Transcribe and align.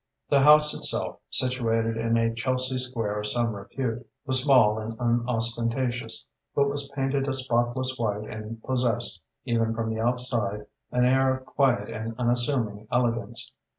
The 0.29 0.39
house 0.41 0.73
itself, 0.73 1.19
situated 1.29 1.95
in 1.95 2.17
a 2.17 2.33
Chelsea 2.33 2.79
square 2.79 3.19
of 3.19 3.27
some 3.27 3.55
repute, 3.55 4.03
was 4.25 4.41
small 4.41 4.79
and 4.79 4.97
unostentatious, 4.99 6.25
but 6.55 6.67
was 6.71 6.87
painted 6.89 7.27
a 7.27 7.35
spotless 7.35 7.99
white 7.99 8.23
and 8.27 8.63
possessed, 8.63 9.21
even 9.45 9.75
from 9.75 9.89
the 9.89 9.99
outside, 9.99 10.65
an 10.91 11.05
air 11.05 11.35
of 11.37 11.45
quiet 11.45 11.91
and 11.91 12.15
unassuming 12.17 12.87
elegance. 12.91 13.51